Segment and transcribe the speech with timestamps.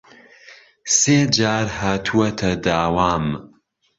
[0.97, 3.25] سێ جار هاتووەتە داوام